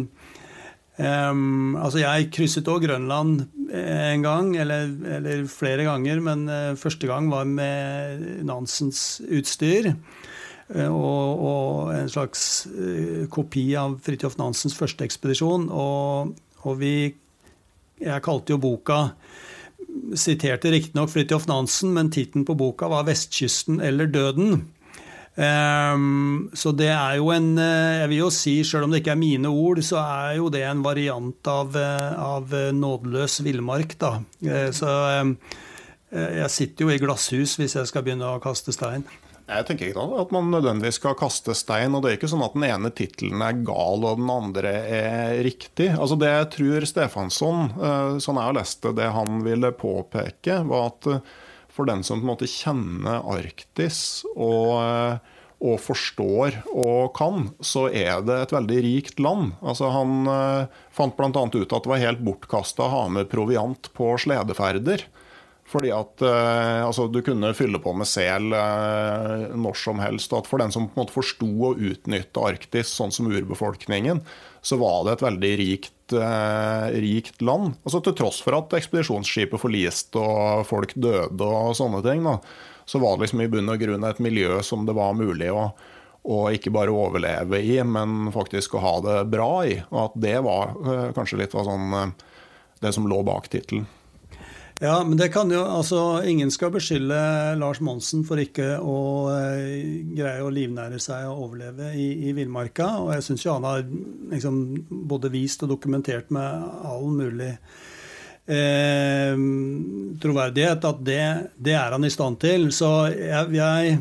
[0.97, 4.89] um, altså jeg krysset òg Grønland en gang, eller,
[5.19, 9.93] eller, flere ganger, men uh, første gang var med Nansens utstyr.
[10.75, 15.69] Og, og, en slags uh, kopi av Fridtjof Nansens første ekspedisjon.
[15.69, 16.33] Og,
[16.65, 16.95] og vi
[18.01, 18.97] Jeg kalte jo boka
[20.19, 24.65] siterte riktignok Fridtjof Nansen, men tittelen på boka var 'Vestkysten eller døden'.
[25.35, 29.17] Um, så det er jo en eh, Jeg vil jo si, sjøl om det ikke
[29.17, 34.13] er mine ord, så er jo det en variant av, eh, av nådeløs villmark, da.
[34.71, 35.35] Så um,
[36.15, 39.03] jeg sitter jo i glasshus hvis jeg skal begynne å kaste stein.
[39.45, 41.93] Jeg tenker ikke at man nødvendigvis skal kaste stein.
[41.93, 45.35] og Det er ikke sånn at den ene tittelen er gal og den andre er
[45.45, 45.91] riktig.
[45.93, 50.63] Altså Det jeg tror Stefansson, eh, sånn jeg har lest det, det han ville påpeke,
[50.71, 51.21] var at eh,
[51.75, 55.19] for den som på en måte kjenner Arktis og, eh,
[55.61, 59.59] og forstår og kan, så er det et veldig rikt land.
[59.61, 60.25] Altså Han
[60.93, 61.29] fant bl.a.
[61.29, 65.05] ut at det var helt bortkasta å ha med proviant på sledeferder.
[65.69, 70.33] Fordi at eh, altså, Du kunne fylle på med sel eh, når som helst.
[70.33, 74.21] og at For den som på en måte forsto å utnytte Arktis sånn som urbefolkningen,
[74.65, 77.75] så var det et veldig rikt, eh, rikt land.
[77.85, 82.39] Altså Til tross for at ekspedisjonsskipet forliste og folk døde og sånne ting, da,
[82.85, 85.71] så var det liksom i bunn og grunn et miljø som det var mulig å,
[86.25, 89.77] og ikke bare overleve i, men faktisk å ha det bra i.
[89.91, 92.41] Og at det var eh, kanskje litt av sånn, eh,
[92.85, 93.89] det som lå bak tittelen.
[94.81, 97.17] Ja, men det kan jo, altså Ingen skal beskylde
[97.61, 98.97] Lars Monsen for ikke å
[99.31, 102.89] eh, greie å livnære seg og overleve i, i villmarka.
[103.05, 103.85] Og jeg syns jo han har
[104.33, 104.59] liksom,
[105.07, 107.53] både vist og dokumentert med all mulig
[108.51, 109.39] eh,
[110.27, 111.23] troverdighet at det,
[111.55, 112.67] det, er han i stand til.
[112.75, 113.97] Så jeg, jeg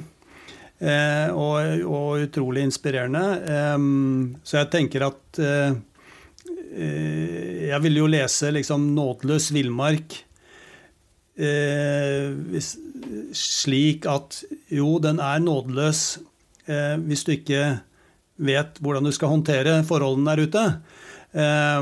[0.82, 3.26] eh, og, og, utrolig inspirerende.
[3.46, 3.80] Eh,
[4.42, 5.80] så jeg tenker at eh,
[6.74, 10.24] eh, Jeg ville jo lese liksom 'Nådeløs villmark'
[11.38, 12.34] eh,
[13.34, 16.04] slik at jo, den er nådeløs
[16.68, 17.64] eh, hvis du ikke
[18.44, 20.66] vet hvordan du skal håndtere forholdene der ute.
[21.34, 21.82] Eh,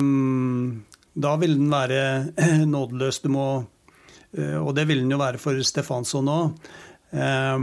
[1.12, 2.32] da vil den være
[2.76, 3.20] nådeløs.
[3.24, 3.48] Du må
[4.38, 6.72] eh, Og det vil den jo være for Stefansson òg.
[7.12, 7.58] Eh,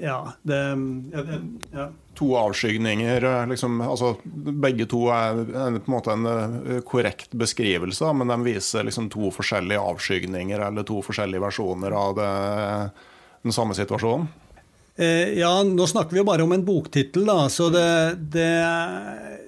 [0.00, 0.60] så det,
[1.12, 1.40] ja, det
[1.76, 3.24] ja to avskygninger.
[3.24, 4.16] Eh, liksom, altså,
[4.64, 9.30] begge to er på en måte en eh, korrekt beskrivelse, men de viser liksom to
[9.32, 12.30] forskjellige avskygninger eller to forskjellige versjoner av det,
[13.46, 14.28] den samme situasjonen.
[15.00, 17.88] Eh, ja, nå snakker vi jo bare om en boktittel, da, så det,
[18.36, 18.50] det,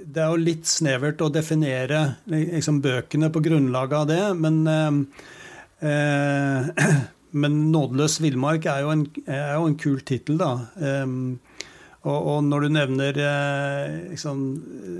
[0.06, 4.22] det, er jo litt snevert å definere liksom, bøkene på grunnlag av det.
[4.38, 4.62] Men,
[5.84, 6.88] eh,
[7.32, 8.86] men 'Nådeløs villmark' er,
[9.26, 10.52] er, jo en kul tittel, da.
[10.76, 11.40] Um,
[12.02, 14.38] og, og, når du nevner eh, liksom,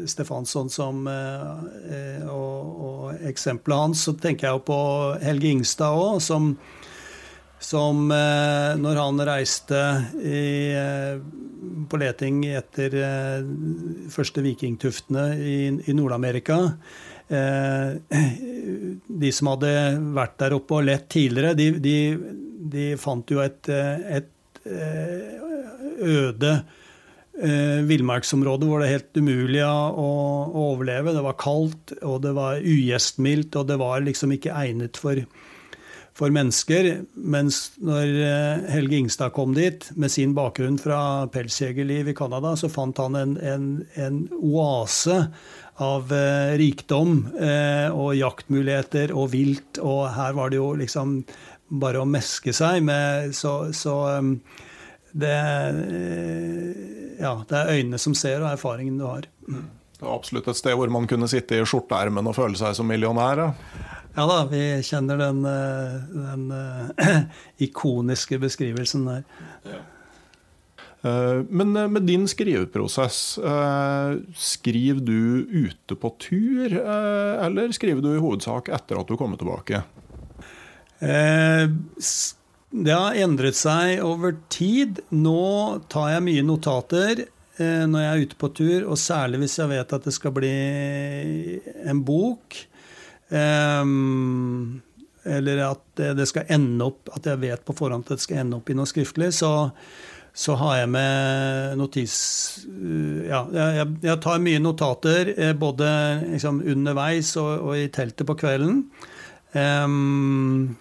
[0.07, 4.79] Stefansson som, eh, eh, og, og eksempelet hans, så tenker jeg jo på
[5.25, 6.53] Helge Ingstad òg, som,
[7.59, 9.83] som eh, når han reiste
[10.23, 10.45] i,
[10.79, 11.19] eh,
[11.91, 13.51] på leting etter eh,
[14.15, 16.61] første vikingtuftene i, i Nord-Amerika
[19.23, 19.73] De som hadde
[20.17, 21.97] vært der oppe og lett tidligere, de, de,
[22.73, 24.31] de fant jo et, et
[26.03, 26.53] øde
[27.39, 30.11] eh, villmarksområde hvor det er helt umulig å, å,
[30.73, 31.15] overleve.
[31.17, 35.23] Det var kaldt, og det var ugjestmildt, og det var liksom ikke egnet for,
[36.17, 36.91] for mennesker.
[37.15, 42.71] Mens når eh, Helge Ingstad kom dit med sin bakgrunn fra pelsjegerliv i Canada, så
[42.73, 43.69] fant han en, en,
[44.01, 45.25] en oase
[45.83, 51.21] av eh, rikdom eh, og jaktmuligheter og vilt, og her var det jo liksom
[51.83, 54.35] bare å meske seg med så, så um,
[55.13, 55.37] det,
[57.21, 59.29] ja, det er øynene som ser, og erfaringen du har.
[60.03, 62.89] Det er absolutt et sted hvor man kunne sitte i skjorteermen og føle seg som
[62.91, 63.45] millionær.
[63.45, 63.49] Ja,
[64.17, 67.21] ja da, vi kjenner den, eh, den uh,
[67.69, 69.25] ikoniske beskrivelsen der.
[69.69, 69.83] Ja.
[71.03, 73.39] Uh, men uh, med din skriveprosess,
[74.39, 79.83] skriver du ute på tur, eller skriver du i hovedsak etter at du kommer tilbake?
[82.73, 85.03] Det har endret seg over tid.
[85.13, 89.59] Nå tar jeg mye notater eh, når jeg er ute på tur, og særlig hvis
[89.61, 90.55] jeg vet at det skal bli
[91.85, 92.57] en bok.
[93.29, 93.85] Eh,
[95.37, 98.59] eller at det skal ende opp At jeg vet på forhånd at det skal ende
[98.59, 99.31] opp i noe skriftlig.
[99.37, 99.53] Så,
[100.33, 102.15] så har jeg med notis...
[103.29, 105.89] Ja, jeg, jeg tar mye notater eh, både
[106.25, 108.87] liksom underveis og, og, i teltet på kvelden.
[109.53, 110.73] Um,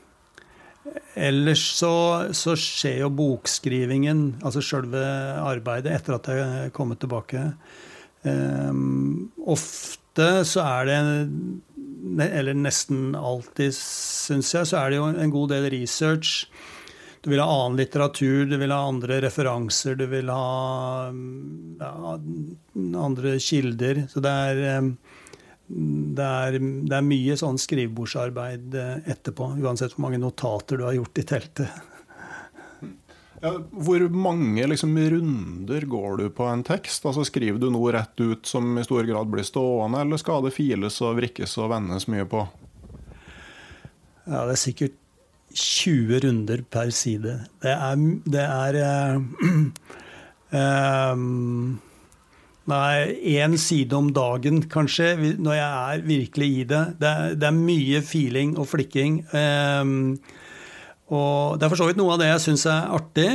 [1.16, 1.94] Ellers så,
[2.36, 5.02] så, skjer jo bokskrivingen, altså sjølve
[5.44, 7.44] arbeidet, etter at jeg er kommet tilbake.
[8.24, 11.00] Um, ofte så er det,
[12.28, 16.47] eller nesten alltid, syns jeg, så er det jo en god del research.
[17.22, 21.11] Du vil ha annen litteratur, du vil ha andre referanser, du vil ha
[21.80, 21.91] ja,
[22.97, 24.07] andre kilder.
[24.09, 24.63] Så det er
[25.72, 30.97] det er, det er, mye sånn skrivebordsarbeid eh, etterpå, uansett hvor mange notater du har
[30.97, 31.88] gjort i teltet.
[33.41, 37.05] Ja, hvor mange liksom, runder går du på en tekst?
[37.07, 40.53] Altså, skriver du noe rett ut som i stor grad blir stående, eller skal det
[40.53, 42.43] files og vrikkes og vendes mye på?
[44.28, 45.01] Ja, det er sikkert
[45.54, 47.38] 20 runder per side.
[47.64, 48.04] Det er,
[48.36, 49.22] det er uh,
[51.14, 51.80] um,
[52.72, 56.82] Nei, én side om dagen, kanskje, når jeg er virkelig i det.
[57.02, 59.18] Det er, det er mye feeling og flikking.
[59.34, 60.20] Um,
[61.12, 63.28] og det er for så vidt noe av det jeg syns er artig.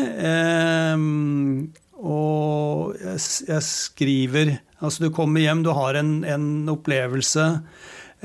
[0.94, 3.18] Um, og jeg,
[3.50, 4.54] jeg, skriver
[4.84, 7.46] Altså, du kommer hjem, du har en, en opplevelse.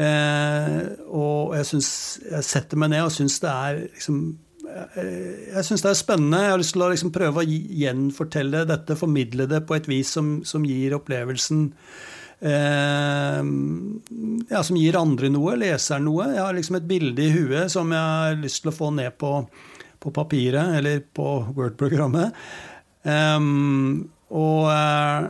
[0.01, 1.89] Uh, og jeg synes,
[2.23, 4.23] Jeg setter meg ned og syns det er liksom
[4.71, 6.39] jeg syns det er spennende.
[6.45, 7.47] Jeg har lyst til å liksom prøve å
[7.81, 11.65] gjenfortelle dette, formidle det på et vis som, som gir opplevelsen
[12.39, 16.29] eh, ja, Som gir andre noe, leseren noe.
[16.35, 19.17] Jeg har liksom et bilde i huet som jeg har lyst til å få ned
[19.21, 19.33] på,
[20.01, 21.27] på papiret eller på
[21.57, 22.37] Word-programmet.
[23.03, 25.29] Um, og eh,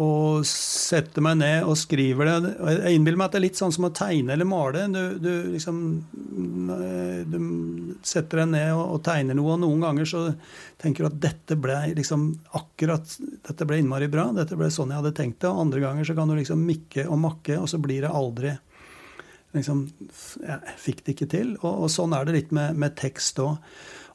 [0.00, 2.52] og setter meg ned og skriver det.
[2.72, 4.86] Jeg innbiller meg at det er litt sånn som å tegne eller male.
[4.88, 5.82] Du, du, liksom,
[7.28, 7.36] du
[8.06, 10.22] setter deg ned og, og, tegner noe, og noen ganger så
[10.80, 13.12] tenker du at dette ble liksom akkurat
[13.50, 14.30] Dette ble innmari bra.
[14.36, 15.52] Dette ble sånn jeg hadde tenkt det.
[15.52, 18.56] Og andre ganger så kan du liksom mikke og makke, og så blir det aldri
[19.52, 19.84] liksom,
[20.46, 21.54] Jeg fikk det ikke til.
[21.60, 23.58] Og, og sånn er det litt med, med tekst òg.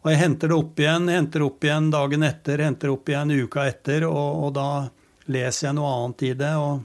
[0.02, 3.10] Og jeg henter det opp igjen, henter det opp igjen dagen etter, henter det opp
[3.10, 4.70] igjen uka etter, og, og da
[5.32, 6.52] leser jeg noe annet i det.
[6.62, 6.84] Og,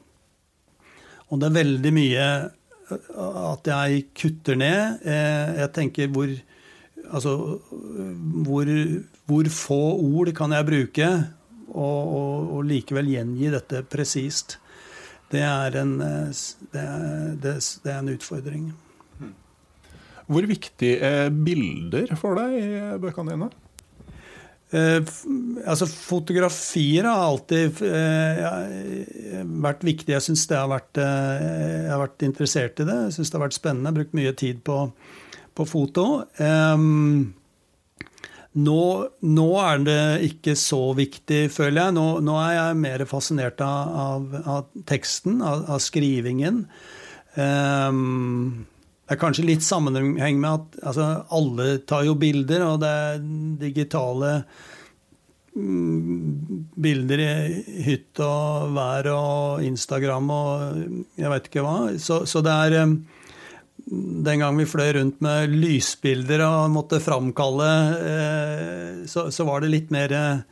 [1.29, 2.29] og det er veldig mye
[2.91, 5.03] øh, at jeg kutter ned.
[5.05, 6.39] Eh, jeg tenker hvor
[7.11, 7.33] Altså
[8.47, 8.69] hvor,
[9.27, 11.09] hvor få ord kan jeg bruke,
[11.71, 14.61] og, og, og likevel gjengi dette presist.
[15.31, 16.31] Det er en, øh,
[16.71, 17.55] det er, det,
[17.91, 18.71] er en utfordring.
[20.31, 23.51] Hvor viktig er bilder for deg i bøkene dine?
[24.71, 25.03] Eh,
[25.67, 30.15] altså Fotografier har alltid eh, vært viktig.
[30.15, 32.97] Jeg syns det har vært eh, Jeg har vært interessert i det.
[33.09, 33.89] Jeg syns det har vært spennende.
[33.89, 34.79] Jeg har brukt mye tid på,
[35.59, 36.07] på foto.
[38.51, 38.81] Nå,
[39.23, 41.95] nå, er det ikke så viktig, føler jeg.
[41.99, 46.65] Nå, nå er jeg mer fascinert av, av, av teksten, av, av skrivingen.
[47.39, 48.67] Um,
[49.11, 53.25] er kanskje litt sammenheng med at altså, alle tar jo bilder, og det er
[53.61, 54.35] digitale
[55.57, 57.31] mm, bilder i
[57.89, 60.85] hytt og vær og Instagram og
[61.19, 61.79] jeg veit ikke hva.
[61.99, 62.95] Så, så, det er eh,
[63.91, 67.75] Den gang vi fløy rundt med lysbilder og måtte framkalle,
[68.15, 70.49] eh, så, så var det litt mer eh,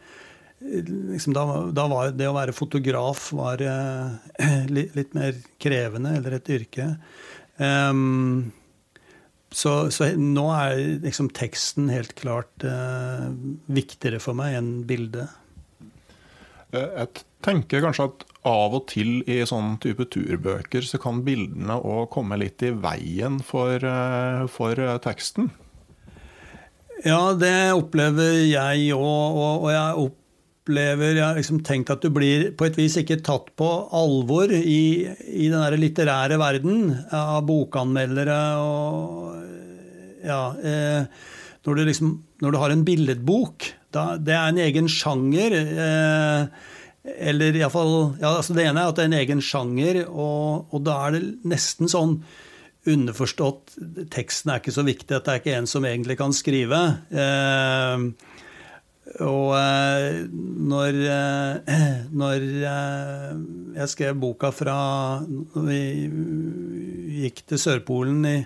[0.58, 3.60] Liksom da, da, var det å være fotograf var
[4.74, 6.88] litt mer krevende, eller et yrke.
[7.58, 8.52] Um,
[9.50, 13.30] så, så, nå er liksom teksten helt klart uh,
[13.66, 15.32] viktigere for meg enn bildet.
[16.70, 21.78] Eh, jeg tenker kanskje at av og til i sånn type turbøker så kan bildene
[21.80, 25.50] òg komme litt i veien for, uh, for teksten.
[27.06, 29.02] Ja, det opplever jeg òg.
[29.02, 29.98] Og, og jeg
[30.68, 34.52] opplever Jeg har liksom tenkt at du blir på et vis ikke tatt på alvor
[34.52, 39.44] i, i den litterære verden av bokanmeldere og
[40.28, 40.52] Ja.
[40.60, 41.06] Eh,
[41.64, 42.10] når, du liksom,
[42.42, 45.54] når du har en billedbok, da, det er en egen sjanger.
[45.54, 46.66] Eh,
[47.28, 50.84] eller iallfall ja, altså Det ene er at det er en egen sjanger, og, og
[50.84, 52.18] da er det nesten sånn
[52.88, 53.76] underforstått
[54.12, 56.82] Teksten er ikke så viktig, at det er ikke en som egentlig kan skrive.
[57.12, 58.27] Eh,
[59.16, 61.84] og eh, når, eh,
[62.22, 63.30] når eh,
[63.78, 64.76] jeg skrev boka fra
[65.24, 65.82] når Vi
[67.24, 68.38] gikk til Sørpolen i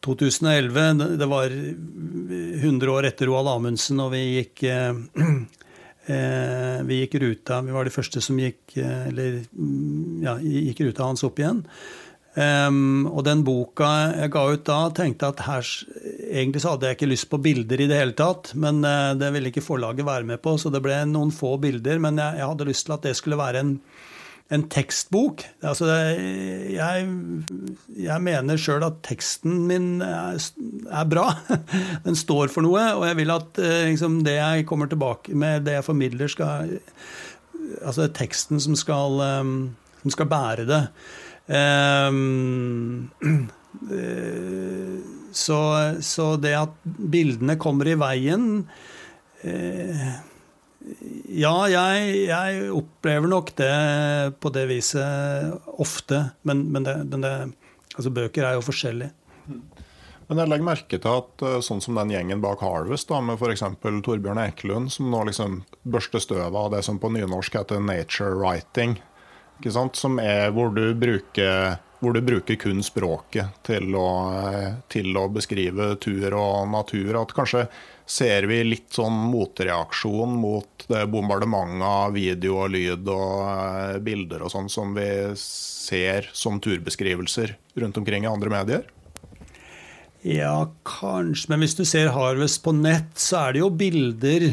[0.00, 1.16] 2011.
[1.20, 4.64] Det var 100 år etter Roald Amundsen, og vi gikk
[6.88, 7.60] vi gikk ruta.
[7.66, 9.42] Vi var de første som gikk, eller,
[10.24, 11.60] ja, gikk ruta hans opp igjen.
[12.38, 15.66] Um, og den boka jeg ga ut da, tenkte at her,
[16.30, 18.52] egentlig så hadde jeg ikke lyst på bilder i det hele tatt.
[18.54, 21.98] Men uh, det ville ikke forlaget være med på, så det ble noen få bilder.
[22.02, 23.72] Men jeg, jeg hadde lyst til at det skulle være en,
[24.54, 25.42] en tekstbok.
[25.72, 25.88] Altså,
[26.70, 27.08] jeg,
[27.98, 31.32] jeg mener sjøl at teksten min er, er, bra.
[32.06, 32.84] Den står for noe.
[33.00, 36.78] Og jeg vil at uh, liksom, det jeg kommer tilbake med, det jeg formidler, skal
[37.86, 39.50] Altså teksten som skal, um,
[40.00, 40.80] som skal bære det.
[41.50, 43.10] Um,
[45.32, 45.60] så,
[46.00, 48.44] så, det at bildene kommer i veien
[49.42, 50.04] uh,
[51.26, 53.74] Ja, jeg, jeg, opplever nok det
[54.38, 56.22] på det viset ofte.
[56.46, 57.34] Men, men det, det,
[57.96, 59.10] altså bøker er jo forskjellige.
[60.30, 63.40] Men jeg legger merke til at eh, sånn som den gjengen bak Harvest, da, med
[63.42, 63.64] f.eks.
[63.82, 69.00] Torbjørn Ekelund, som nå liksom børster støvet av det som på nynorsk heter nature writing,
[69.94, 74.08] som er hvor du bruker hvor du bruker kun språket til å,
[74.88, 77.18] til å beskrive tur og natur.
[77.20, 77.66] At kanskje
[78.08, 84.46] ser vi litt sånn motreaksjon mot det bombardementet av video og lyd og eh, bilder
[84.46, 87.54] og sånn som vi ser som turbeskrivelser
[87.84, 88.88] rundt omkring i andre medier?
[90.24, 91.52] Ja, kanskje.
[91.52, 94.50] Men hvis du ser Harvest på nett, så er det jo bilder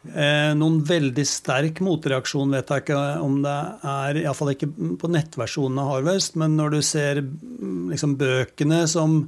[0.00, 5.90] noen veldig sterk motreaksjon vet jeg ikke om det er, iallfall ikke på nettversjonen av
[5.92, 9.18] Harvest, men når du ser mm, liksom, bøkene som,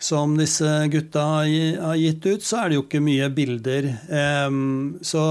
[0.00, 3.90] som disse gutta har gitt ut, så er det jo ikke mye bilder.
[4.08, 4.56] Eh,
[5.12, 5.26] så,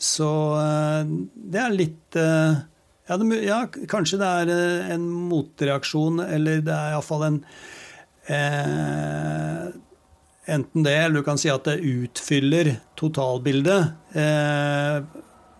[0.00, 0.32] så
[0.62, 1.14] eh,
[1.52, 2.64] det er litt eh,
[3.10, 7.38] ja, det, ja, kanskje det er eh, en motreaksjon, eller det er iallfall en
[8.30, 9.64] eh,
[10.50, 13.92] Enten det, eller du kan si at det utfyller totalbildet.
[14.18, 14.96] Eh,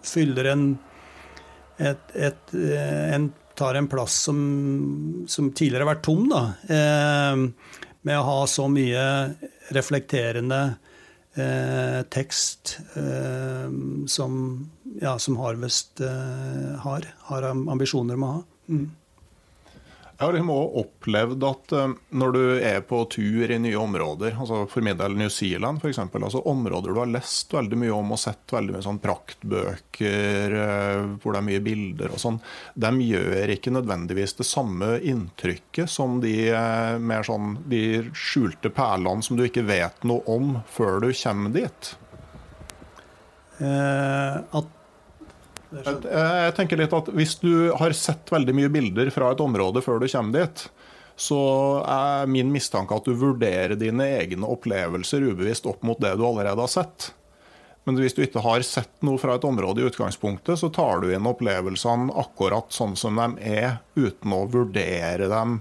[0.07, 0.65] fyller en,
[1.79, 4.41] et, et, eh, en tar en plass som,
[5.29, 6.43] som, tidligere har vært tom, da.
[6.67, 9.05] Eh, med å ha så mye
[9.77, 10.61] reflekterende
[11.37, 13.69] eh, tekst eh,
[14.09, 14.39] som,
[15.03, 18.41] ja, som Harvest eh, har, har ambisjoner om å ha.
[18.71, 18.89] Mm.
[20.21, 24.35] Jeg har liksom også opplevd at uh, når du er på tur i nye områder,
[24.37, 28.13] altså for min del New Zealand f.eks., altså områder du har lest veldig mye om
[28.13, 32.37] og sett veldig mye sånn praktbøker uh, hvor det er mye bilder og sånn,
[32.85, 37.81] de gjør ikke nødvendigvis det samme inntrykket som de uh, mer sånn de
[38.13, 41.95] skjulte perlene som du ikke vet noe om før du kommer dit.
[43.61, 44.77] at
[45.71, 49.83] jeg, jeg, tenker litt at Hvis du har sett veldig mye bilder fra et område
[49.85, 50.65] før du kommer dit,
[51.21, 51.41] så
[51.85, 56.65] er min mistanke at du vurderer dine egne opplevelser ubevisst opp mot det du allerede
[56.65, 57.11] har sett.
[57.85, 61.11] Men hvis du ikke har sett noe fra et område i utgangspunktet, så tar du
[61.13, 65.61] inn opplevelsene akkurat sånn som de er, uten å vurdere dem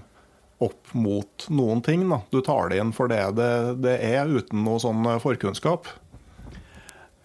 [0.60, 2.04] opp mot noen ting.
[2.08, 2.20] Da.
[2.32, 3.52] Du tar det inn for det det,
[3.84, 5.88] det er, uten noe sånn forkunnskap.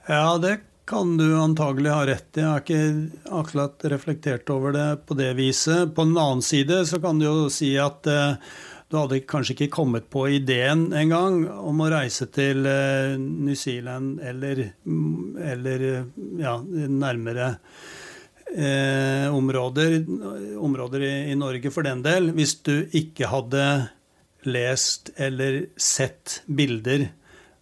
[0.07, 2.43] Ja, det kan du antagelig ha rett i.
[2.43, 5.95] Jeg har ikke akkurat reflektert over det på det viset.
[5.95, 8.37] På den annen side så kan du jo si at eh,
[8.89, 14.21] du hadde kanskje ikke kommet på ideen engang om å reise til eh, New Zealand
[14.21, 14.61] eller,
[15.41, 15.85] eller
[16.43, 17.49] ja, nærmere
[18.53, 19.99] eh, områder,
[20.61, 23.67] områder i, i Norge for den del, hvis du ikke hadde
[24.45, 27.09] lest eller sett bilder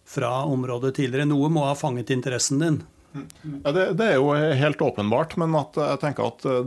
[0.04, 1.24] fra området tidligere.
[1.30, 2.82] Noe må ha fanget interessen din.
[3.14, 6.64] Ja, det, det, er jo helt åpenbart, men jeg tenker at eh,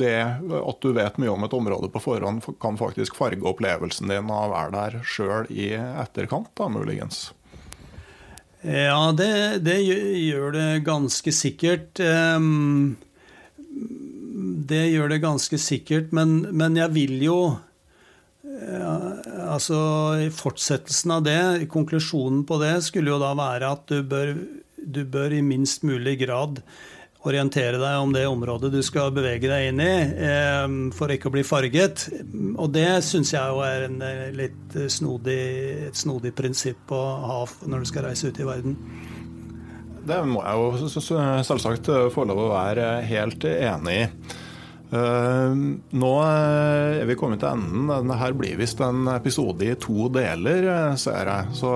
[0.00, 0.16] det
[0.56, 4.48] at du vet mye om et område på forhånd, kan faktisk farge opplevelsen din av
[4.48, 7.28] å være der sjøl i etterkant, da, muligens.
[8.64, 12.00] Ja, det, det, gjør det ganske sikkert.
[12.00, 12.96] Ehm,
[14.64, 17.38] det gjør det ganske sikkert, men, men jeg vil jo
[18.54, 19.76] Altså,
[20.24, 24.30] i fortsettelsen av det, konklusjonen på det, skulle jo da være at du bør
[24.86, 26.60] du bør i minst mulig grad
[27.24, 29.92] orientere deg om det området du skal bevege deg inn i,
[30.28, 32.06] eh, for ikke å bli farget.
[32.60, 35.40] Og det syns jeg jo er en eh, litt snodig,
[35.88, 38.76] et snodig prinsipp å ha når du skal reise ut i verden.
[40.04, 40.88] Det må jeg jo
[41.48, 44.08] selvsagt få lov å være helt enig i.
[44.94, 45.54] Eh,
[45.96, 47.88] nå er vi kommet til enden.
[48.10, 50.68] Dette blir visst en episode i to deler,
[51.00, 51.56] ser jeg.
[51.56, 51.72] Så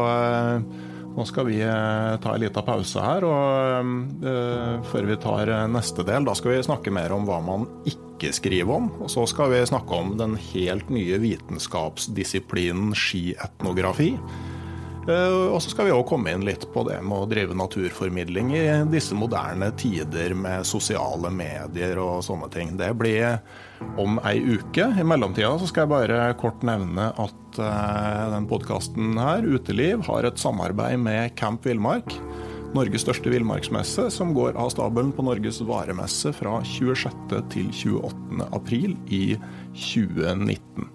[1.18, 3.88] nå skal vi eh, ta en liten pause her, og
[4.22, 7.66] uh, før vi tar eh, neste del, da skal vi snakke mer om hva man
[7.90, 8.86] ikke skriver om.
[9.02, 14.12] Og så skal vi snakke om den helt nye vitenskapsdisiplinen skietnografi.
[15.08, 18.64] Og så skal vi òg komme inn litt på det med å drive naturformidling i
[18.92, 22.74] disse moderne tider med sosiale medier og sånne ting.
[22.76, 23.38] Det blir
[24.00, 24.88] om ei uke.
[24.98, 30.28] I mellomtida så skal jeg bare kort nevne at uh, den podkasten her, Uteliv, har
[30.28, 32.16] et samarbeid med Camp Villmark.
[32.76, 37.16] Norges største villmarksmesse, som går av stabelen på Norges varemesse fra 26.
[37.54, 38.48] til 28.
[38.52, 39.38] april i
[39.72, 40.90] 2019.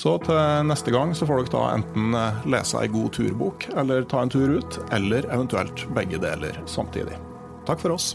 [0.00, 4.06] Så til neste gang så får dere da enten eh, lese ei god turbok, eller
[4.08, 7.16] ta en tur ut, eller eventuelt begge deler samtidig.
[7.68, 8.14] Takk for oss.